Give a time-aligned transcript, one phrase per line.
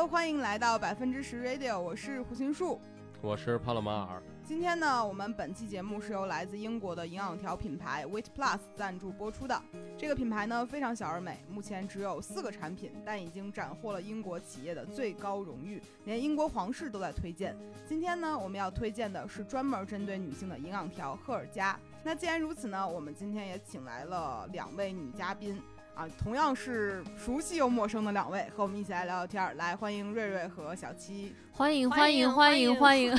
[0.00, 2.80] Hello，欢迎来到百分之十 Radio，我是胡心树。
[3.20, 4.22] 我是帕洛马尔。
[4.42, 9.62] 今天呢，我们本期节目是由来自英国的营养条品牌 Weight Plus 赞助播出的。
[9.98, 17.54] 这个品牌呢非常小而美，目前只有四个产品，但已经斩获了英国企业的最高荣誉，连英国皇室都在推荐。
[17.86, 21.78] 今天呢，我们要推荐的是专门针对女性的营养条赫尔加。
[22.02, 25.60] 那既然如此呢，我们今天也请来了两位女嘉宾。
[25.94, 29.54] 啊，同样是熟悉又陌生的两位，和我们一起来聊聊天儿。
[29.54, 33.14] 来，欢迎瑞瑞和小七，欢迎欢迎欢迎欢迎，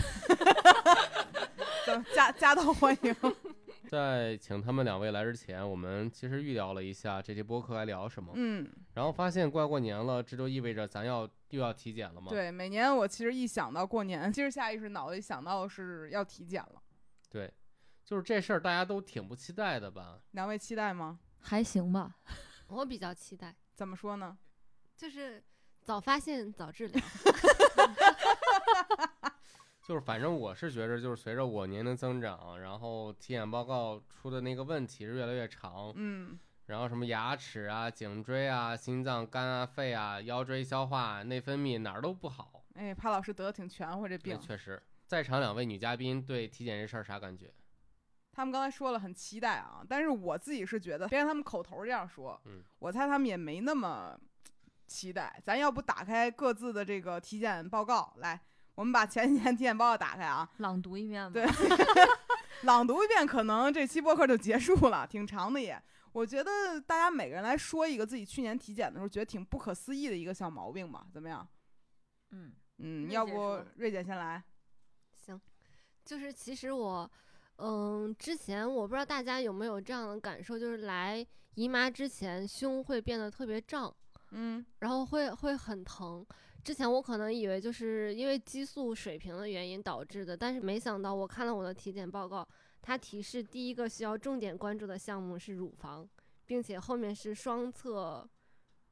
[2.16, 3.16] 加加到欢迎。
[3.88, 12.27] 在请他们两位来之前，我们其实预聊了一下这期播客该聊什么，嗯，然后发现快过年了，这就意味着咱要又要体检了吗？
[12.30, 16.82] 对，每年我其实一想到过年，其实下意识脑子里想到的是要体检了。
[17.30, 17.54] 对，
[18.05, 20.20] 就是这事儿大家都挺不期待的吧？
[20.32, 21.20] 两位期待吗？
[21.41, 22.16] 还行吧。
[22.72, 24.38] 我比较期待，怎么说呢？
[24.96, 25.44] 就是
[25.82, 27.02] 早发现早治疗。
[29.84, 35.91] 就是反正我是觉着，就是随着我年龄增长，然后体检报告出的那个问题是越来越长。
[35.96, 36.40] 嗯。
[36.68, 42.63] 然后什么牙齿啊、颈椎啊、心脏、肝啊、肺啊、腰椎、消化、内分泌哪儿都不好。
[42.76, 44.40] 哎，潘老师得的挺全乎这病。
[44.40, 47.52] 确实，在场两位女嘉宾对体检这事儿啥感觉？
[48.34, 54.18] 他们刚才说了很期待啊，但是我自己是觉得，别看他们口头这样说，嗯，我猜他们也没那么
[54.88, 55.38] 期待。
[55.43, 58.40] 咱要不打开各自的这个体检报告来，
[58.76, 61.34] 我们把前几天体检报告打开啊，朗读一遍吧。
[61.34, 61.46] 对，
[62.63, 65.81] 朗读一遍，可能这期播客就结束了，挺长的也。
[66.13, 71.45] 我觉得大家每个人来说一个自己去年体检的时候觉得挺不可思议的一个小毛病吧，怎么样？
[72.31, 74.41] 嗯嗯，要不瑞姐先来？
[75.18, 75.40] 行，
[76.06, 77.12] 就是其实我。
[77.63, 81.23] 嗯，之前我不知道大家有没有这样的感受，就是来
[81.53, 83.95] 姨妈之前胸会变得特别胀，
[84.31, 86.25] 嗯，然后会会很疼。
[86.63, 92.47] 之前我可能以为就是因为激素水平的原因导致的，但是没想到我看了我的体检报告，
[92.81, 96.09] 它提示第一个需要重点关注的项目是乳房，
[96.47, 98.27] 并且后面是双侧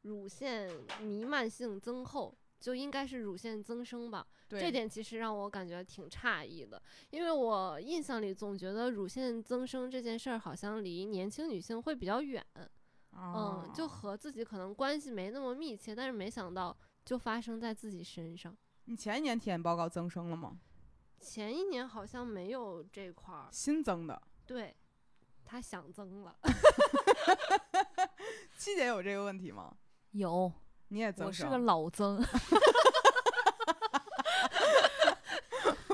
[0.03, 0.69] 乳腺
[1.01, 2.37] 弥漫性增厚。
[2.59, 12.45] 就应该是乳腺增生吧，这点其实让我感觉挺诧异的，因为我印象里总觉得乳腺增生这件事儿好像离年轻女性会比较远，
[13.13, 16.75] 嗯，就和自己可能关系没那么密切，但是没想到
[17.05, 18.55] 就发生在自己身上。
[18.85, 20.59] 你前一年体检报告增生了吗？
[21.19, 24.75] 前一年好像没有这块儿新增的，对，
[25.45, 26.35] 他想增了。
[28.57, 29.75] 七姐有这个问题吗？
[30.11, 30.51] 有。
[30.89, 32.21] 你也增我是个老增，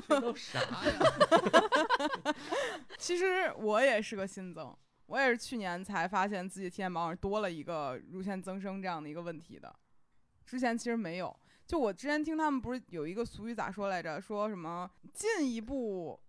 [0.07, 0.99] 这都啥呀？
[2.97, 4.73] 其实我也是个新增，
[5.07, 9.73] 我也是去年才发现自己体检报上多了一个乳腺增生这样的一个问题的，
[10.45, 11.35] 之前其实没有。
[11.67, 14.21] 就我之前听他们不是有一个俗语咋说来着？
[14.21, 16.19] 说什么进一步。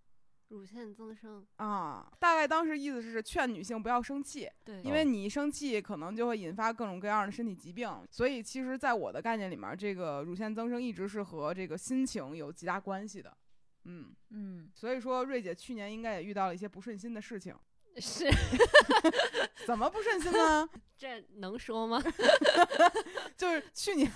[0.49, 13.35] 乳腺增生啊，大概当时意思是劝女性不要生气，对，因为你一生气可能就会引发各种各样的身体疾病，所以其实，在我的概念里面，这个乳腺增生一直是和这个心情有极大关系的，
[13.83, 17.53] 嗯嗯，所以说瑞姐去年应该也遇到了一些不顺心的事情，
[17.99, 18.29] 是，
[19.65, 20.69] 怎么不顺心呢？
[20.97, 22.01] 这能说吗？
[23.35, 24.09] 就是去年，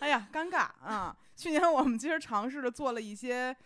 [0.00, 1.16] 哎呀，尴尬啊！
[1.36, 3.56] 去年我们其实尝试着做了一些。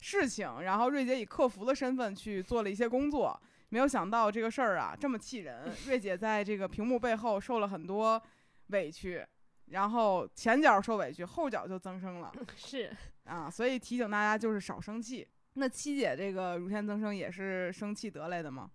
[0.00, 3.40] 事情，然后瑞姐以客服的身份去做了一些工作，
[3.70, 5.72] 没有想到这个事儿啊这么气人。
[5.86, 8.20] 瑞姐在这个屏幕背后受了很多
[8.68, 9.26] 委屈，
[9.66, 12.32] 然后前脚受委屈，后脚就增生了。
[12.56, 15.26] 是啊，所以提醒大家就是少生气。
[15.54, 18.70] 那七姐这个乳腺增生也是生气得来的吗？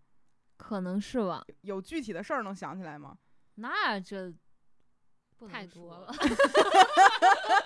[0.58, 1.44] 可能是吧。
[1.62, 3.18] 有具体的事儿能想起来吗？
[3.56, 4.34] 那这。
[5.50, 6.14] 太多了，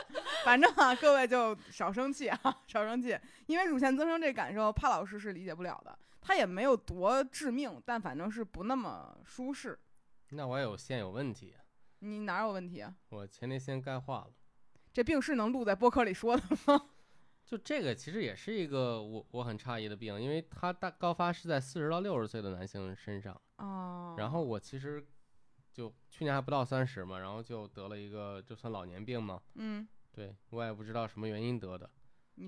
[0.46, 3.20] 反正啊，各位就少生气啊，少生气。
[3.48, 5.98] 因为乳腺增生这感受，帕老师是理解不了的。
[6.22, 9.78] 他也没有多致命，但反正是不那么舒适。
[10.30, 11.56] 那我有线有问题？
[12.00, 12.94] 你哪有问题啊？
[13.10, 14.28] 我前列腺钙化了。
[14.94, 16.90] 这病是能录在播客里说的吗？
[17.44, 23.40] 就这个其实也是一个我我很诧异的病，因为它大高发是在四十到六十岁的男性身上。
[23.58, 24.16] 哦。
[24.20, 25.04] 然后我其实。
[25.76, 29.42] 就去年还不到三十嘛，然后就得了一个，就算老年病嘛。
[29.56, 31.90] 嗯，对我也不知道什么原因得的，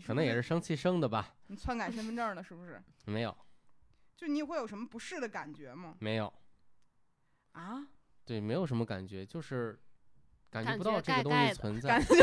[0.06, 1.36] 可能也是生气生的吧。
[1.48, 2.82] 你篡改身份证了是不是？
[3.06, 3.38] 没有。
[4.16, 5.94] 就你会有什么不适的感觉吗？
[6.00, 6.32] 没有。
[7.52, 7.86] 啊？
[8.26, 9.78] 对，没有什么感觉，就是
[10.50, 11.90] 感觉不到这个东西存 在。
[11.90, 12.16] 感觉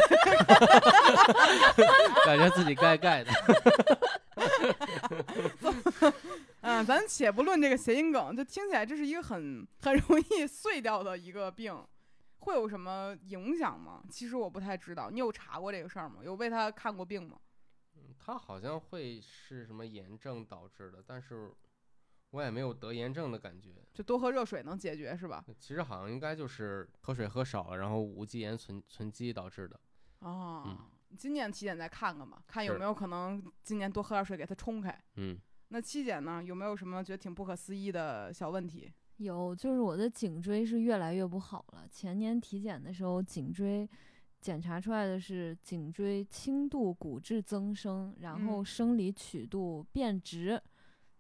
[2.25, 3.31] 感觉自己盖盖的。
[6.62, 11.87] 嗯，咱且不论这个谐音梗，就听起来这是一个很很容易碎掉的一个病，
[12.44, 14.02] 会有什么影响吗？
[14.11, 16.20] 其实我不太知道，你有查过这个事儿吗？
[16.23, 17.38] 有为他看过病吗？
[17.96, 21.52] 嗯，他好像会是什么炎症导致的，但是
[22.31, 23.70] 我也没有得炎症的感觉。
[23.93, 25.44] 就多喝热水能解决是吧？
[25.58, 29.81] 其实好像应该就是喝水喝少了，然后无机盐存存积导致的。
[30.20, 30.79] 哦，嗯
[31.17, 35.05] 今年体检再看看吧，看有没有可能今年多喝点水给他冲开。
[35.14, 35.38] 嗯，
[35.69, 36.43] 那七姐呢？
[36.43, 38.93] 有没有什么觉得挺不可思议的小问题？
[39.19, 41.87] 有，就是我的颈椎是越来越不好了。
[41.90, 43.88] 前年体检的时候，颈椎
[44.40, 50.61] 检查出来的是颈椎轻度骨质增生，然后嗯生理曲度变直，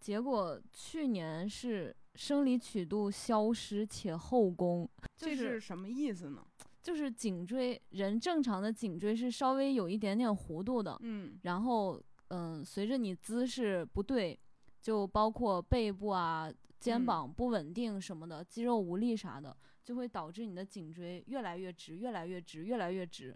[0.00, 6.44] 结果去年是生理曲度消失且后弓，就这是是什么意思呢？
[6.82, 11.98] 就是颈椎人正常的颈椎是稍微有一点点弧度的，嗯然后
[12.28, 14.38] 嗯，随着你姿势不对，
[14.84, 23.34] 就包括背部啊、肩嗯膀不稳定什么的，肌肉无力啥的，就会导致你的颈椎越来越直、越来越直、越来越直，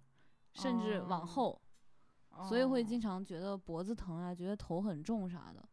[0.53, 1.59] 甚至哦往后，
[2.47, 3.13] 所以会经常。
[3.13, 5.67] 常觉得脖子疼啊，觉得头很重啥的，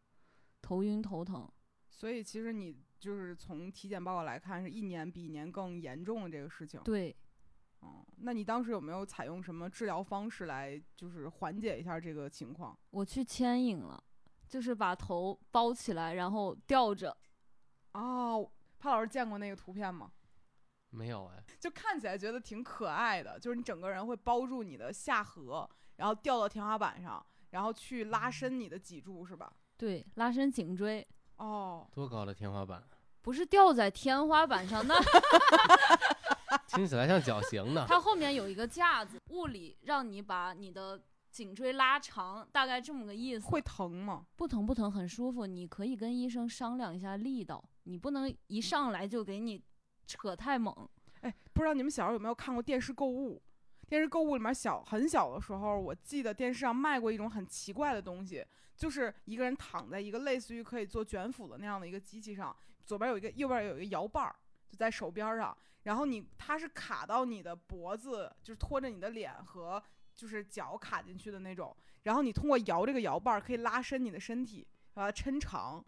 [0.62, 1.46] 头晕头疼。
[1.90, 6.80] 所以其实你就是从体检报告来看，是一年比一年更严重的这个事情。
[6.84, 7.14] 对，
[7.80, 12.74] 哦，那你当时有没有采用什么治疗方式来就是缓解一下这个情况？
[12.92, 14.02] 我去牵引了，
[14.48, 17.16] 就是把头包起来，然后吊着。
[17.92, 20.10] 哦，潘老师见过那个图片吗？
[20.90, 29.52] 没有哎，就看起来觉得挺可爱的，就是你整个人会包住你的下颌，然后吊到天花板上，然后去拉伸你的脊柱，是吧？
[29.76, 31.06] 对，拉伸颈椎，
[31.36, 32.82] 哦，多高的天花板？
[33.20, 34.94] 不是吊在天花板上，那
[36.68, 37.84] 听起来像绞刑呢。
[37.88, 41.02] 它后面有一个架子，物理让你把你的
[41.36, 43.46] 颈椎拉长，大概这么个意思。
[43.46, 44.24] 会疼吗？
[44.36, 45.44] 不疼不疼，很舒服。
[45.44, 49.62] 你可以跟医生商量一下力道，你不能一上来就给你
[50.06, 50.74] 扯太猛。
[51.20, 53.42] 哎，不知道你们小时候有没有看过电视购物？
[53.86, 58.42] 电视购物里面小很小的时候，我记得电视上卖过一种很奇怪的东西，
[58.74, 64.36] 就是一个人躺在一个类似于可以做卷腹的那样的一个机器上，左边有一个，右边有一个摇把儿，
[64.70, 69.82] 就在手边上，然后你它是卡到你的脖子，就是拖着你的脸和
[70.16, 75.84] 就是脚卡进去的那种，然后你通过摇这个摇把儿可以拉伸你的身体，把它抻长。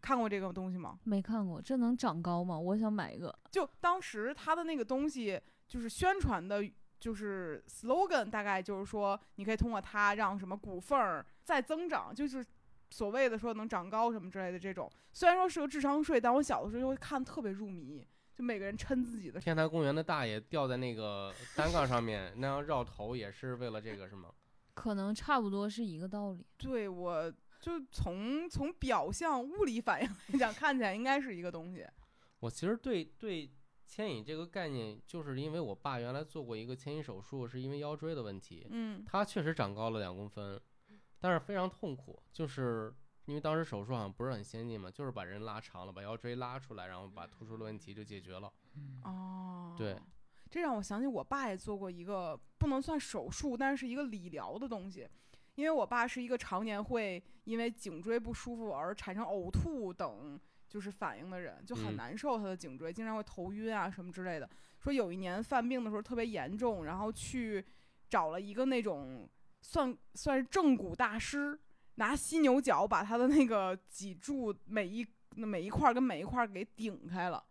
[0.00, 0.96] 看过这个东西吗？
[1.02, 2.56] 没看过，这能长高吗？
[2.56, 3.36] 我想买一个。
[3.50, 6.62] 就当时他的那个东西，就是宣传的，
[7.00, 12.46] 就是 slogan，大概就是说，你可以通过它让什么骨缝儿再增长，就是
[12.90, 14.88] 所谓的说能长高什么之类的这种。
[15.12, 18.06] 虽然说是个智商税，但我小的时候就会看特别入迷，
[18.38, 19.40] 就每个人撑自己的。
[19.40, 24.30] 天坛公园的大爷吊在那个单杠上面那样绕头，也是为了这个是吗？
[24.74, 26.46] 可能差不多是一个道理。
[26.56, 27.28] 对，我
[27.60, 31.84] 就从从表象物理反应来讲，看起来应该是一个东西。
[32.38, 33.50] 我其实对对
[33.84, 40.60] 牵引这个概念，就是因为我爸原来做过一个牵引手术，是因为腰椎的问题，嗯他确实长高了两公分，
[41.18, 42.94] 但是非常痛苦，就是
[43.28, 48.50] 因为当时手术好像不是很先进嘛，就是把人拉长了，把腰椎拉出来，然后把突出的问题就解决了。
[49.04, 50.00] 哦，对，
[50.48, 55.06] 这让我想起我爸也做过一个不能算手术，但是是一个理疗的东西。
[55.56, 64.48] 因为我爸是一个常年会因为颈椎不舒服而产生呕吐等就是反应的人，就很嗯难受他的颈椎，经常会头晕啊什么之类的。
[64.78, 67.62] 说有一年犯病的时候特别严重，然后去
[68.08, 69.28] 找了一个那种
[69.60, 71.58] 算算是正骨大师，
[71.98, 77.44] 拿犀牛角把他的那个脊柱每一每一块儿跟每一块儿给顶开了。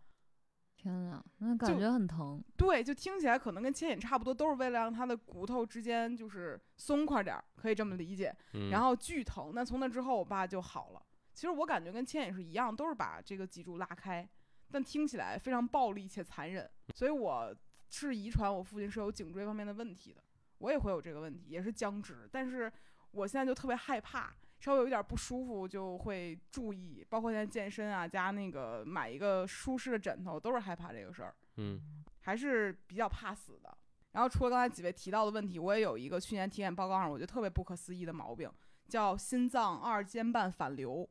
[0.75, 2.41] 天呐，那感觉很疼。
[2.55, 8.33] 对，就听起来可能跟牵引差不多，都是为了让他的骨头之间就是松快点儿，可以这么理解。
[8.53, 11.01] 嗯，然后巨疼，那从那之后我爸就好了。
[11.33, 14.27] 其实我感觉跟牵引是一样，都是把这个脊柱拉开，
[14.71, 16.69] 但听起来非常暴力且残忍。
[16.93, 17.53] 所以我
[17.89, 20.23] 是遗传我父亲是有颈椎方面的问题的，
[20.59, 22.29] 我也会有这个问题，也是僵直。
[22.31, 22.71] 但是
[23.17, 31.35] 我现在就特别害怕，稍微有一点不舒服就会注意，包括现在健身啊，加那个买一个舒适的枕头，都是害怕这个事儿。
[31.57, 31.81] 嗯
[32.21, 33.75] 还是比较怕死的。
[34.11, 38.51] 然后除了刚才几位提到的问题，我也有一个去年体检报告上我觉得特别不可思议的毛病，
[38.87, 41.09] 叫心脏二尖瓣反流。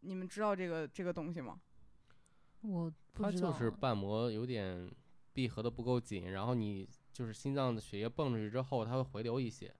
[0.00, 1.60] 你们知道这个这个东西吗？
[2.62, 4.90] 我不知道啊，就是瓣膜有点
[5.32, 9.74] 闭合的不够紧，然后你就是心脏的血液泵出去之后，它会回流一些。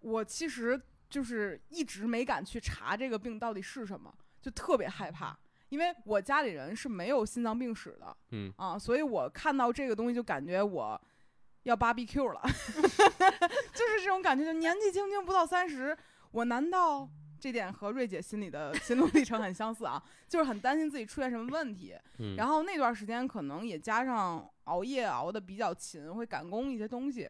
[0.00, 5.38] 我其实就是一直没敢去查这个病到底是什么，就特别害怕，
[5.68, 11.00] 因为我家里人是没有心脏病史的嗯，啊，所以我看到这个东西就感觉我
[11.64, 15.96] 要芭比 Q 了， 就是这种感觉，就年纪轻轻不到三十，
[16.30, 21.94] 我难道这点和瑞姐心里的心路历程很相似啊，就是很担心自己出现什么问题。
[22.18, 27.28] 嗯，然后那段时间可能也加上熬夜熬得比较勤，会赶工一些东西，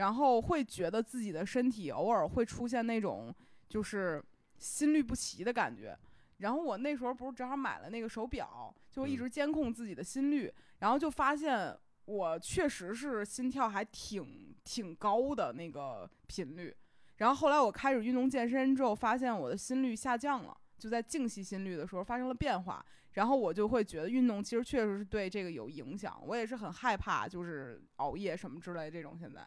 [0.00, 3.34] 然后会觉得自己的身体偶尔会出现那种
[3.68, 4.22] 就是
[4.58, 5.96] 心律不齐的感觉。
[6.38, 11.76] 然后我那时候不是正好买了那个手表，就一嗯直监控自己的心率，然后就发现
[12.06, 16.74] 我确实是心跳还挺挺高的那个频率。
[17.18, 22.82] 然后后来我开始运动健身之后，发现我的心率下降了，就在静息心率的时候发生了变化。
[23.12, 26.18] 然后我就会觉得运动其实确实是对这个有影响。
[26.24, 29.14] 我也是很害怕，就是熬夜什么之类这种。
[29.18, 29.46] 现在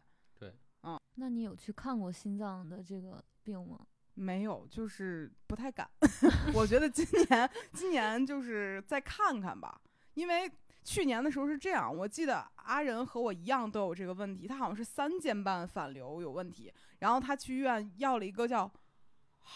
[1.15, 3.79] 那你有去看过心脏的这个病吗？
[4.15, 5.89] 没有，就是不太敢。
[6.53, 9.81] 我觉得今年今年就是再看看吧，
[10.13, 10.51] 因为
[10.83, 18.71] 去年的时候是这样，我记得阿仁和我一样都有这个问题，他好像是三尖瓣反流有问题，然后他去医院要了一个叫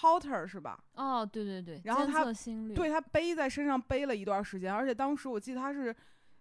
[0.01, 0.83] Holter 是吧？
[0.93, 2.25] 哦，对对对，监然后他
[2.73, 5.95] 对他背在身上背了一段时间，而且当时我记得他是，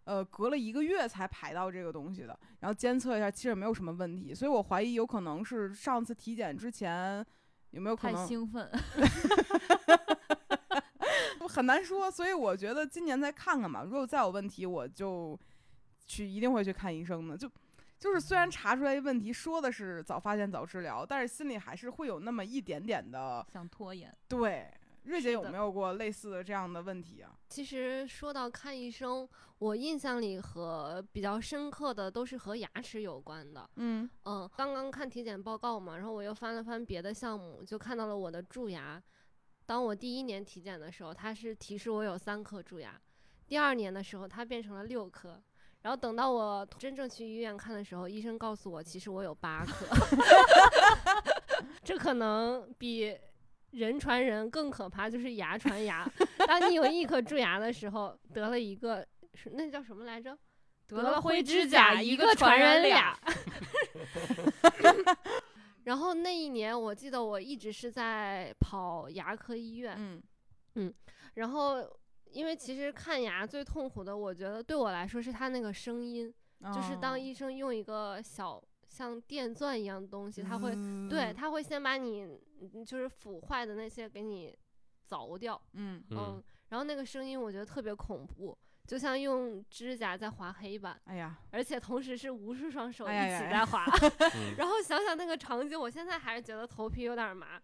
[0.06, 7.24] 呃，隔了一个月才排到这个东西的，然后监测一下，其实也没有什么问题，所以我怀疑有可能是上次体检之前
[7.72, 8.70] 有没有可太能兴奋，
[11.48, 15.38] 很难说，所以我觉得今年再看看吧，如果再有问题，我就
[16.06, 17.50] 去一定会去看医生的，就。
[17.98, 24.14] 就是虽然查出来问题，说的是早发现早治疗，但是心里还是会有那么一点点的想拖延。
[24.28, 24.70] 对。
[25.06, 27.30] 瑞姐有没有过类似的这样的问题啊？
[27.48, 33.68] 其实说到看医生，我印象里和比较深刻的都是和牙齿有关的。
[33.76, 39.00] 嗯嗯，刚刚看体检报告嘛，然后我又翻了翻别的项目，就看到了我的蛀牙。
[39.64, 42.90] 当我第一年体检的时候，它是提示我有三颗蛀牙；
[43.46, 45.40] 第二年的时候，它变成了六颗。
[45.82, 49.86] 然后等到我真正去医院看的时候，医生告诉我，其实我有八颗。
[51.84, 53.16] 这可能比
[53.72, 56.08] 人传人更可怕，就是牙传牙。
[56.46, 60.36] 当你有一颗蛀牙的时候，得了一个是那叫什么来着？
[60.86, 63.18] 得了灰指甲，一个传染俩。
[65.84, 69.96] 然后那一年，我记得我一直是在跑牙科医院，
[70.74, 70.92] 嗯
[71.34, 71.76] 然后
[72.30, 76.32] 因为其实看牙最痛苦的，我觉得对我来说是它那个声音，
[76.74, 82.40] 就是哦当医生用一个小像电钻一样的东西，他会嗯对，他会先把你嗯
[82.84, 84.56] 就是腐坏的那些给你
[85.08, 93.84] 凿掉，嗯嗯嗯，然后那个声音我觉得特别恐怖，就像用指甲在划黑板，哎呀，而且同时是无数双手一哎呀呀呀起在划，
[94.34, 97.60] 嗯然后想想那个场景，我现在还是觉得头皮有点麻。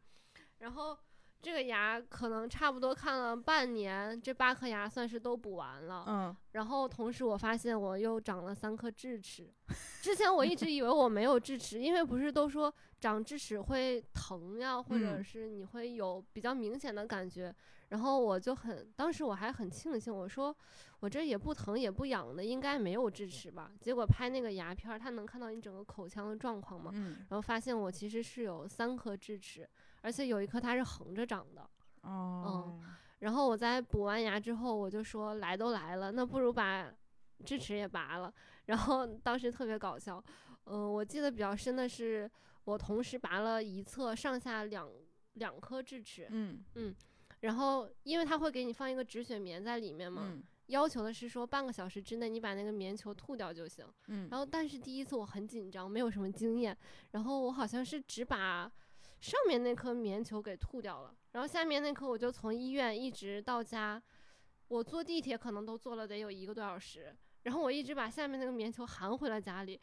[0.59, 0.97] 然后
[1.43, 6.05] 这个牙可能差不多看了半年，这八颗牙算是都补完了。
[6.07, 9.53] 嗯然后同时我发现我又长了三颗智齿。
[10.01, 17.53] 之前我一直以为我没有智齿，因为不是都说长智齿会疼呀，或者嗯是你会有比较明显的感觉。
[17.89, 20.55] 然后我就很，当时我还很庆幸，我说
[21.01, 23.73] 我这也不疼也不痒的，应该没有智齿吧？
[23.81, 29.69] 结果拍那个牙片儿，它能看到你整个口腔的状况嘛，嗯然后发现我其实是有三颗智齿，
[30.03, 31.69] 而且有一颗它是横着长的。
[32.03, 32.79] 哦
[33.21, 36.93] 然后我在补完牙之后，我就说来都来了，那不如把
[37.45, 38.35] 智齿也拔了。
[38.67, 40.23] 然后当时特别搞笑，
[40.65, 42.29] 嗯、我记得比较深的是，
[42.65, 44.91] 我同时拔了一侧上下两
[45.35, 46.65] 两颗智齿，嗯
[47.43, 53.87] 然后因为它会给你放一个止血棉在里面嘛，嗯要求的是说半个小时之内你把那个棉球吐掉就行。
[54.09, 56.77] 嗯然后但是第一次我很紧张，没有什么经验，
[57.13, 58.69] 然后我好像是只把
[59.23, 64.03] 上面那颗棉球给吐掉了，然后下面那颗我就从医院一直到家，
[64.67, 69.81] 我坐地铁可能都坐了得有一个多小时，然后我一直把下面那个棉球含回了家里，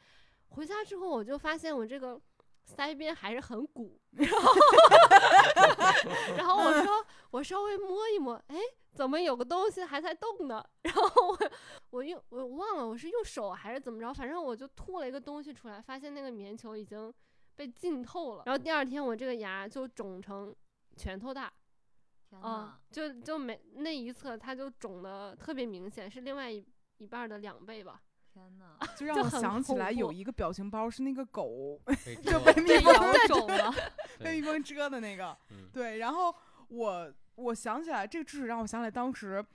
[0.50, 2.20] 回家之后我就发现我这个
[2.68, 4.52] 腮边还是很鼓，然后
[6.36, 8.58] 然后我说我稍微摸一摸，哎，
[8.94, 10.62] 怎么有个东西还在动呢？
[10.84, 11.52] 然后我
[11.92, 17.12] 我用我忘了我是用手还是怎么着，反正我就吐了一个东西出来，发现那个棉球已经
[17.60, 18.44] 被浸透了。
[18.46, 20.56] 然后第二天我这个牙就肿成
[20.96, 21.52] 拳头大，
[22.30, 26.66] 天啊、就就没那一侧它就肿的特别明显，是另外一
[27.00, 28.02] 一半儿的两倍吧。
[28.32, 33.74] 天呐， 就让我想起来有一个表情包是那个狗 被就被蜜蜂咬肿了，
[34.20, 36.34] 被蜜蜂蛰的那个，嗯对，然后
[36.70, 39.46] 我我想起来这个智齿让我想起来当时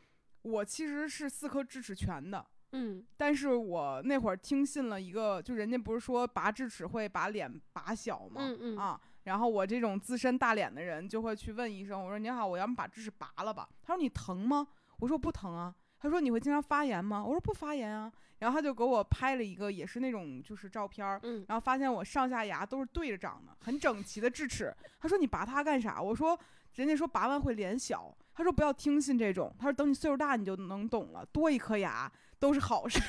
[0.43, 2.45] 我其实是四颗智齿全的，
[2.75, 8.41] 嗯但是我那会儿听信了一个，就人家不是说拔智齿会把脸拔小吗？
[8.41, 13.69] 嗯嗯啊，然后我这种资深大脸的人就会去问医生，我说您好，我要么把智齿拔了吧？
[13.83, 14.67] 他说你疼吗？
[14.99, 15.75] 我说不疼啊。
[15.99, 17.25] 他说你会经常发炎吗？
[17.25, 18.13] 我说不发炎啊。
[18.41, 24.75] 然后他就给我拍了一个，也是那种就是照片儿，嗯然后发现我上下牙都是对着长的，很整齐的智齿。
[25.01, 26.03] 他说你拔它干啥？
[26.03, 26.39] 我说
[26.75, 33.01] 人家说拔完会脸小，他说不要听信这种，他说等你岁数大你就能懂了，多一颗牙都是好事。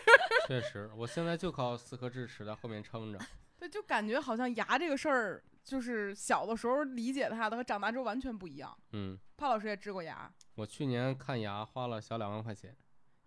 [0.46, 3.18] 确实，我现在就靠四颗智齿在后面撑着。
[3.58, 8.76] 对，就感觉好像牙这个事儿，就是小的时候理解它的和长大之后完全不一样。
[8.92, 12.76] 嗯，潘老师也治过牙，我去年看牙花了小两万块钱，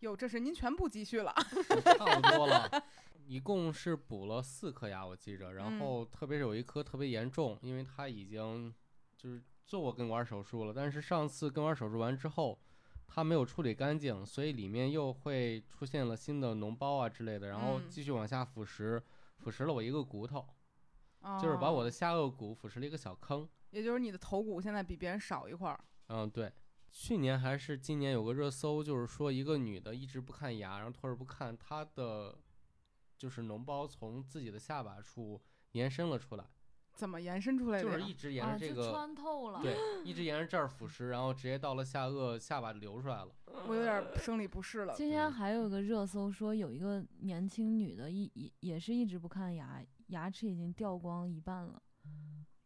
[0.01, 1.33] 哟，这是您全部积蓄了。
[1.97, 2.69] 差不多了。
[3.25, 5.53] 一共是补了四颗牙，我记着。
[5.53, 8.73] 然嗯后特别是有一颗特别严重，因为它已经
[9.17, 12.57] 就是做过根管手术了，但是上次根管手术完之后，
[13.05, 18.99] 它没有处理干净，所以里面又会出现了新的脓包啊之类的，然后嗯继续往下腐蚀，
[19.37, 20.47] 腐蚀了我一个骨头，
[21.41, 23.47] 就是把哦我的下颚骨腐蚀了一个小坑。
[23.71, 25.79] 也就是你的头骨现在比别人少一块儿。
[26.07, 26.51] 嗯，对。
[26.89, 32.35] 去年还是今年有个热搜，就是说一个女的一直不看牙，然后拖着不看，她的
[33.17, 35.39] 就是脓包从自己的下巴处
[35.73, 36.49] 延伸了出来，
[36.97, 37.83] 怎么延伸出来的？
[37.83, 39.61] 就是一直沿啊，着这个，就穿透了。
[39.61, 43.29] 对， 一直沿着这儿腐蚀，然后直接到了下颚，下巴流出来了。
[43.67, 44.93] 我有点生理不适了。
[44.95, 51.81] 今天嗯还有个热搜说，有一个年轻女的一也也是一直不看牙，牙齿已经掉光一半了。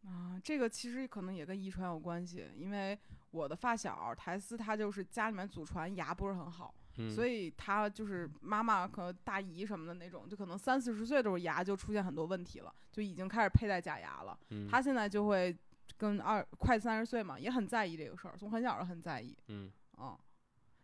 [0.06, 2.98] 啊，这个其实可能也跟遗传有关系，因为
[3.30, 14.38] 我的发小台丝，她就是家里面祖传牙不是很好，嗯，所以他就是妈妈可能大姨什么的那种，就可能三四十岁的时候牙就出现很多问题了，就已经开始佩戴假牙了。
[14.50, 15.56] 嗯，她现在就会
[15.96, 19.36] 跟二快三十岁嘛，也很在意这个事儿，从很小就很在意。
[19.48, 19.70] 嗯。
[19.98, 20.18] 嗯，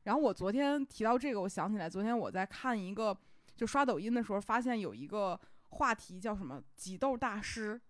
[0.05, 3.17] 然后我昨天提到这个，我想起来，昨天我在看一个，
[3.57, 5.38] 就刷抖音的时候，发现有一个
[5.71, 7.81] 话题叫什么“挤痘大师”，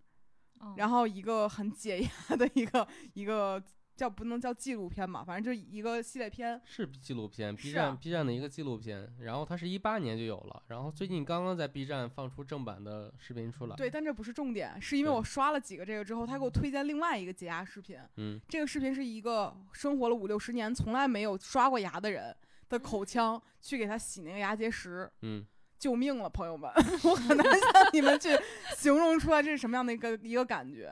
[0.61, 3.61] 嗯然后一个很解压的一个一个
[3.99, 6.59] 叫不能叫纪录片吧，反正就一个系列片。
[6.63, 13.75] 是纪录片，B 站 B 站的一个纪录片，然后它是一八年就有了，然后最近刚刚在 B 站放出正版的视频出来。
[13.75, 17.99] 对，，但这不是重点，是因为我刷了几个这个之后，他给我推荐另外一个解压视频。
[18.15, 22.33] 嗯这个视频是一个生活了五六十年从来没有刷过牙的人
[22.69, 25.11] 的口腔去给他洗那个牙结石。
[25.23, 25.45] 嗯，
[25.77, 26.71] 救命了，朋友们！
[27.03, 28.29] 我很难向你们去
[28.77, 30.89] 形容出来这是什么样的一个一个感觉，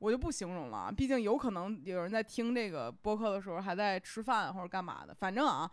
[0.00, 0.90] 我就不形容了啊。
[0.90, 5.70] 毕竟有可能有人在听这个播客的时候还在吃饭或者干嘛的，反正啊，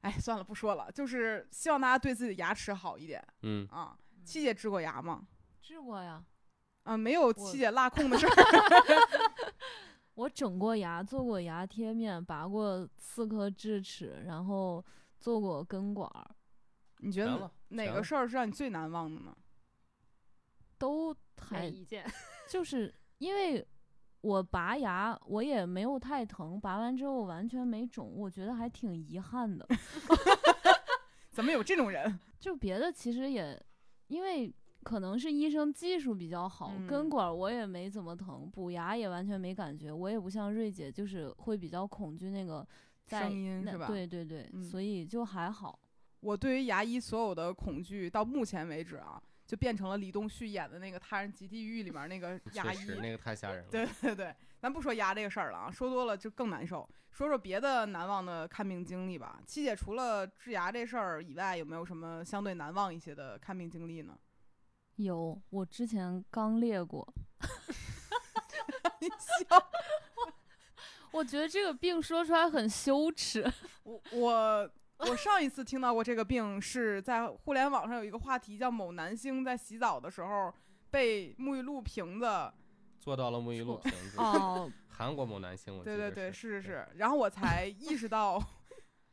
[0.00, 0.90] 哎，算了，不说了。
[0.90, 3.96] 就是希望大家对自己的牙齿好一点嗯，啊。
[4.24, 5.26] 七姐治过牙吗？
[5.60, 6.24] 治过呀，
[6.84, 8.32] 啊，没有七姐落空的事儿。
[10.14, 14.84] 我整过牙，做过牙贴面，拔过四颗智齿，然后
[15.18, 16.30] 做过根管儿，
[16.98, 19.36] 你觉得哪个事儿是让你最难忘的呢？
[20.78, 21.12] 都
[21.50, 22.04] 每还一件，
[22.48, 23.64] 就是因为
[24.22, 29.64] 我拔牙，我也没有太疼，拔完之后完全没肿，我觉得还挺遗憾的。
[31.30, 32.18] 怎么有这种人？
[32.40, 33.56] 就别的其实也，
[34.08, 39.92] 因为可能是医生技术比较好，嗯根管我也没怎么疼，补牙也完全没感觉。
[39.92, 42.66] 我也不像瑞姐，就是会比较恐惧那个
[43.06, 45.78] 在声音是吧对对对，嗯所以就还好。
[46.18, 52.86] 我对于牙医所有的恐惧，到目前为止啊，就变成了李东旭演的那个《他人及地狱》里面那个 牙医。
[53.02, 53.68] 那个太吓人了。
[53.70, 56.88] 对对对，咱不说牙这个事儿了啊，说多了就更难受。
[57.10, 59.38] 说说别的难忘的看病经历吧。
[59.46, 64.18] 七姐除了治牙这事儿以外，有没有什么相对难忘一些的看病经历呢？
[64.96, 67.06] 有，我之前刚裂过，
[69.00, 69.70] 你笑，
[71.12, 73.44] 我觉得这个病说出来很羞耻。
[73.84, 74.70] 我我
[75.10, 80.52] 我上一次听到过这个病是在互联网上有一个话题叫某男星在洗澡的时候
[80.90, 82.52] 被沐浴露瓶子，
[83.00, 84.18] 做到了沐浴露瓶子。
[84.18, 88.40] 哦， 韩国某男星，我记得对对对，是是是是，然后我才意识到，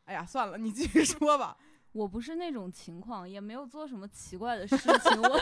[0.05, 1.57] 哎呀，算了，你继续说吧。
[1.93, 5.21] 我不是那种情况，也没有做什么奇怪的事情。
[5.21, 5.39] 我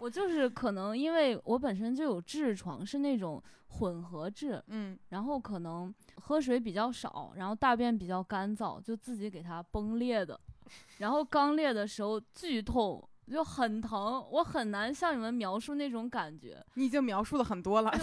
[0.00, 10.38] 我就是可能因为我本身就有痔疮，是那种混合痔，嗯，然后可能喝水比较少，然后大便比较干燥，就自己给它崩裂的。
[10.98, 16.64] 然后刚裂的时候剧痛，就很疼，我很难向你们描述那种感觉。
[16.74, 17.90] 你已经描述了很多了。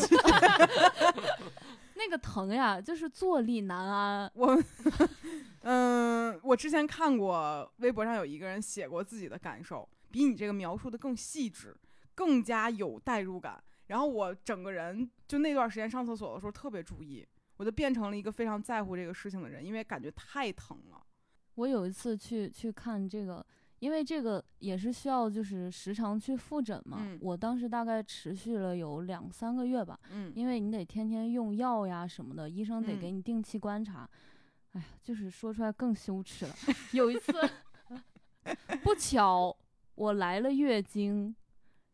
[1.95, 4.31] 那个疼呀，就是坐立难安。
[4.35, 4.57] 我，
[5.63, 11.75] 嗯，我之前看过微博上有一个人写过自己的感受，比你这个描述的更细致，
[12.13, 13.61] 更加有代入感。
[13.87, 21.03] 然后我整个人就那段时间上厕所的时候特别注意，我就变成了一个非常在乎这个事情的人，因为感觉太疼了。
[21.55, 23.45] 我有一次去去看这个，
[23.79, 26.99] 因为这个也是需要就是时常去复诊嘛。
[27.01, 34.07] 嗯我当时大概持续了有两三个月吧，嗯，因为你得天天用药呀什么的，医生得嗯给你定期观察。
[34.73, 36.53] 哎呀，就是说出来更羞耻了。
[36.93, 37.33] 有一次
[38.83, 39.57] 不巧
[39.95, 41.35] 我来了月经，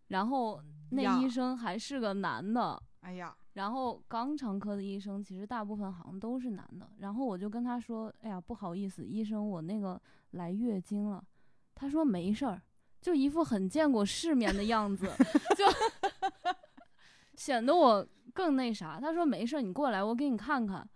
[0.10, 11.24] 然后那医生还是个男的，哎呀，然后肛肠科的医生其实大部分好像都是男的，然后我就跟他说：“哎呀，不好意思，医生，我那个来月经了。”
[11.76, 12.62] 他说没事儿，
[13.02, 15.06] 就一副很见过世面的样子，
[15.58, 15.66] 就
[17.36, 19.00] 显得我更那啥。
[19.00, 20.88] 他说没事儿，你过来，我给你看看。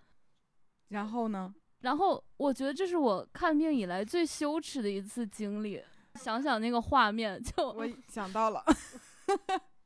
[0.90, 1.54] 然后呢？
[1.82, 5.84] 然后我觉得这是我看病以来最羞耻的一次经历。
[6.16, 8.64] 想想那个画面，就我想到了，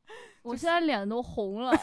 [0.42, 1.72] 我现在脸都红了。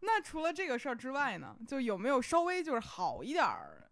[0.00, 3.82] 那除了这个事儿之外呢，就有没有稍微就是好一点儿？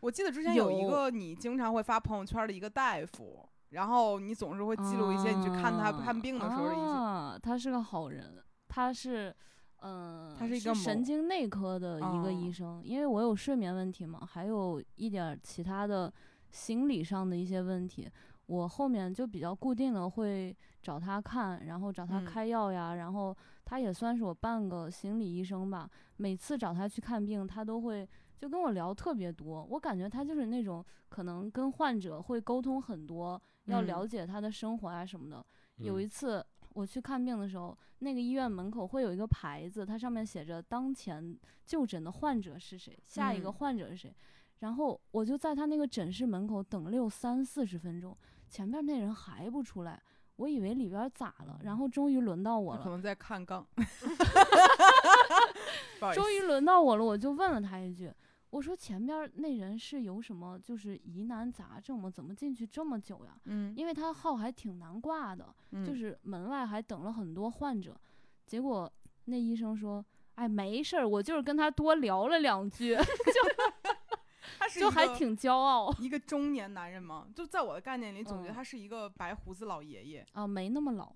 [0.00, 6.82] 我记得之前有一个你经常会发朋友圈的一个大夫，然后你总是会记录一些你去看他看病的时候的一些。
[6.82, 9.34] 啊，他是个好人，他是，
[9.80, 16.12] 嗯，他是一个神经内科的一个医生，因为我有睡眠问题嘛，还有一点其他的
[16.50, 18.10] 心理上的一些问题，
[18.46, 25.88] 我后面就比较固定的会找他看，然后找他开药呀，然后他也算是我半个心理医生吧。
[26.16, 28.08] 每次找他去看病，他都会。
[28.36, 35.42] 就跟我聊特别多，我感觉他就是那种可能跟患者会沟通很多，要了解他的生活啊什么的。
[35.76, 44.14] 有一次我去看病的时候，那个医院门口会有一个牌子，它上面写着当前就诊的患者是谁，下一个患者是谁。
[44.58, 48.14] 然后我就在他那个诊室门口等了有三四十分钟，
[48.48, 50.02] 前面那人还不出来，
[50.36, 53.66] 我以为里边咋了，然后终于轮到我了，可能在看杠。
[56.12, 58.12] 终于轮到我了，我就问了他一句。
[58.50, 62.08] 我说前边那人是有什么就是疑难杂症吗？
[62.08, 63.36] 怎么进去这么久呀？
[63.46, 65.52] 嗯，因为他号还挺难挂的，
[65.84, 67.98] 就是门外还等了很多患者。
[68.46, 68.92] 结果
[69.24, 70.04] 那医生说
[70.36, 73.02] ：“哎，没事儿，我就是跟他多聊了两句， 就
[74.74, 77.26] 就还挺骄傲。”一个中年男人吗？
[77.34, 81.14] 就在我的概念里，总觉得他是一个白胡子老爷爷啊，没那么老。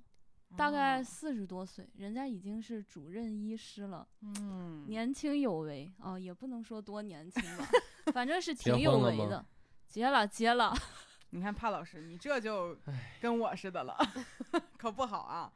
[0.56, 7.68] 大概四十多岁，人家已经是主任医师了，嗯，年轻有为啊，也不能说多年轻吧，
[8.14, 9.44] 反正是挺有为的。
[9.86, 10.74] 结了，结了。
[11.30, 12.74] 你看帕老师，你这就
[13.20, 13.94] 跟我似的了，
[14.78, 15.52] 可不好啊。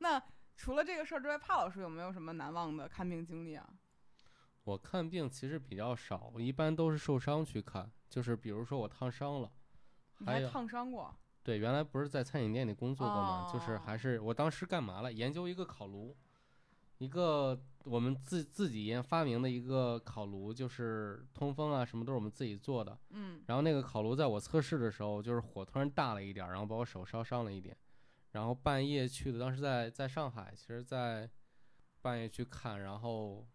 [0.00, 0.22] 那
[0.56, 3.66] 除了这个事儿之外，帕老师有没有什么难忘的看病经历啊？
[4.64, 9.52] 我看病其实比较少，我一般都是受伤去看，就是比如说我烫伤了，
[10.18, 11.14] 你还烫伤过？
[11.42, 13.50] 对，原来不是在餐饮店里工作过吗？
[13.52, 15.12] 就是还是我当时干嘛了？
[15.12, 16.16] 研究一个烤炉，
[16.96, 22.98] 一个我们自自己研发明的一个烤炉，就是通风啊什么都是我们自己做的。
[23.10, 23.42] 嗯。
[23.46, 27.76] 然后那个烤炉在我测试的时候，就是火突然大了一点，然后把我手烧伤了一点。
[28.30, 31.30] 然后半夜去的，当时在在上海，其实在
[32.00, 33.46] 半夜去看，然后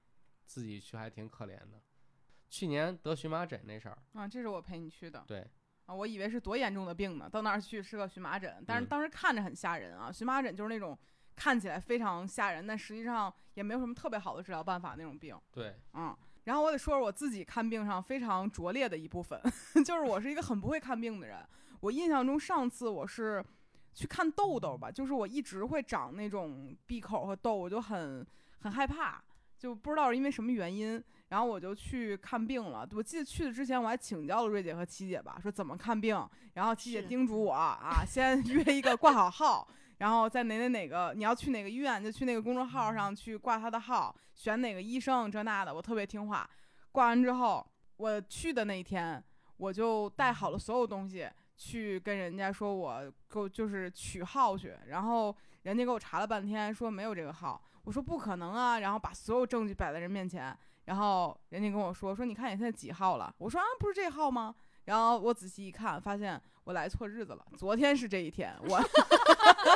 [0.50, 1.80] 自己去还挺可怜的。
[2.50, 5.24] 去年得荨麻疹那事儿啊，这是我陪你去的。
[5.28, 5.48] 对。
[5.86, 10.12] 啊，我以为是多严重的病呢，到那儿去是个荨麻疹，但是当时看着很吓人啊。
[10.12, 10.98] 荨麻疹就是那种
[11.36, 15.40] 看起来非常吓人，但实际上也没有什么特别好的治疗办法那种病。
[15.52, 16.18] 对，嗯。
[16.46, 19.40] 然后我得说说我自己看病上非常拙劣的一部分，
[19.86, 21.46] 就是我是一个很不会看病的人。
[21.82, 23.44] 我印象中上次我是
[23.94, 28.26] 去看痘痘吧，就是我一直会长那种闭口和痘，我就很
[28.62, 29.24] 很害怕，
[29.60, 31.04] 就不知道是因为什么原因。
[31.28, 32.90] 然后我就去看病了。
[32.92, 36.28] 我记得去的之前我还请教了瑞姐和七姐吧，说怎么看病。
[36.56, 39.68] 然后七姐叮嘱我啊，先 约一个挂好号，
[40.00, 45.72] 然后在哪哪哪个你要去哪个医院就去那个公众号上去挂他的号，选哪个医生这那的。
[45.72, 46.50] 我特别听话。
[46.92, 47.64] 挂完之后，
[47.98, 49.24] 我去的那一天
[49.58, 54.74] 我就带好了所有东西去跟人家说我够就是取号去。
[54.88, 57.62] 然后人家给我查了半天说没有这个号。
[57.84, 58.80] 我说不可能啊。
[58.80, 60.58] 然后把所有证据摆在人面前。
[60.86, 63.32] 然后人家跟我说说，你看你现在几号了？
[63.38, 64.56] 我说啊，不是这号吗？
[64.86, 67.46] 然后我仔细一看，发现我来错日子了。
[67.56, 68.82] 昨天是这一天，我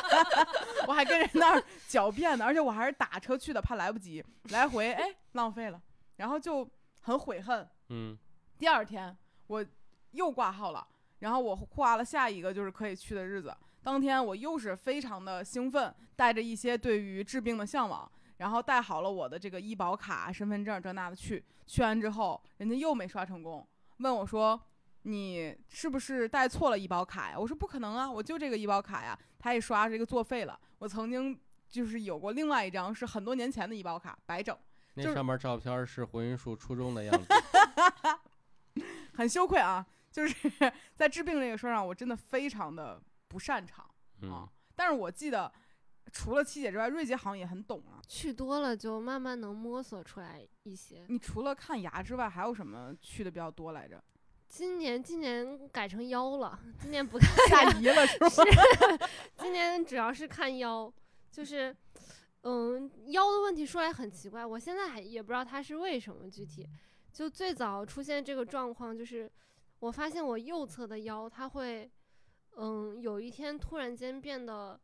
[0.88, 5.80] 我还跟人那儿狡辩呢，而且我还是打车去的，怕来不及来回，哎，浪费了。
[6.16, 6.68] 然后就
[7.02, 7.70] 很悔恨。
[7.90, 8.18] 嗯。
[8.58, 9.64] 第二天我
[10.12, 10.88] 又挂号了，
[11.20, 13.56] 然后我挂了下一个就是可以去的日子。
[13.84, 18.10] 当天我又是非常的兴奋，带着一些对于治病的向往。
[18.38, 23.66] 然后带好了我的这个医保卡、身份证这那的去，去完之后，人家又没刷成功，
[24.00, 24.60] 问我说
[25.04, 30.60] ：“你是不是带错了医保卡呀？”我说：“不可能啊，我就这个医保卡呀。”他一刷，这个作废了。
[30.80, 34.58] 我曾经就是有过另外一张，是很多年前的医保卡，白整。
[34.96, 37.28] 那上面照片是胡云树初中的样子，
[39.14, 39.86] 很羞愧啊！
[40.12, 40.52] 就是
[40.96, 43.02] 在治病这个事儿上，我真的非常的
[43.34, 43.84] 不擅长
[44.32, 44.48] 啊。
[44.76, 45.52] 但是我记得。
[46.12, 47.98] 除了七姐之外，瑞姐好像也很懂啊。
[48.08, 51.06] 去多了就慢慢能摸索出来一些。
[51.08, 54.04] 你除了看牙之外，还有什么去的比较多来着？
[54.48, 58.30] 今年今年改成腰了，今年不 看下移了是吗？
[59.38, 60.94] 今年主要是看腰，
[61.32, 61.76] 就是
[62.42, 66.68] 嗯，腰的问题说来很奇怪，我现在还也不知道它是为什么具体。
[67.14, 69.32] 就最早出现这个状况，就是
[69.80, 71.90] 我发现我右侧的腰它会，
[72.58, 74.80] 嗯，有一天突然间变得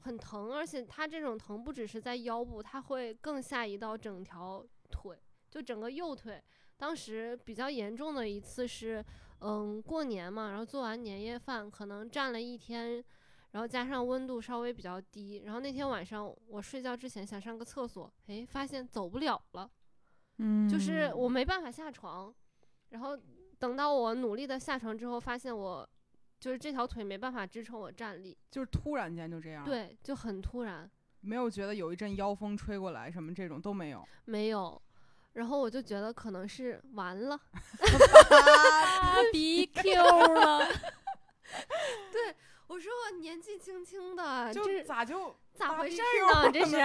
[0.00, 5.18] 很疼，而且它这种疼不只是在腰部，它会更下移到整条腿，
[5.50, 6.42] 就整个右腿。
[6.76, 9.04] 当时比较严重的一次是，
[9.40, 13.04] 嗯，过年嘛，然后做完年夜饭，可能站了一天，
[13.52, 19.70] 然后加上温度稍微比较低，然后那天晚上我睡觉之前想上个厕所，哎，发现走不了了，
[20.38, 22.34] 嗯就是我没办法下床，
[22.88, 23.16] 然后
[23.58, 25.88] 等到我努力的下床之后，发现我
[26.42, 34.04] 就是这条腿没办法支撑我站立，就是突然间就这样，，对，就很突然，没有觉得有一阵妖风吹过来什么这种都没有。
[34.24, 34.82] 没有。
[35.34, 40.66] 然后我就觉得可能是完了，啊，BQ 了
[42.10, 42.34] 对，
[42.66, 46.50] 我说我年纪轻轻的，就这咋就咋回事儿呢？
[46.50, 46.76] 这是，